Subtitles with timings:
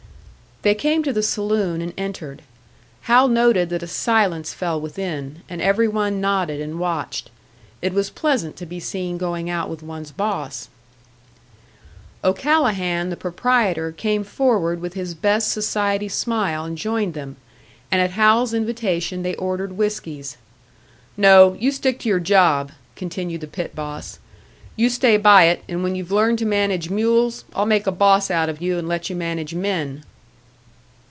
[0.63, 2.43] They came to the saloon and entered.
[3.09, 7.31] Hal noted that a silence fell within, and every one nodded and watched.
[7.81, 10.69] It was pleasant to be seen going out with one's boss.
[12.23, 17.37] O'Callahan, the proprietor, came forward with his best society smile and joined them,
[17.91, 20.37] and at Hal's invitation they ordered whiskies.
[21.17, 24.19] "No, you stick to your job," continued the pit boss.
[24.75, 28.29] "You stay by it, and when you've learned to manage mules, I'll make a boss
[28.29, 30.03] out of you, and let you manage men."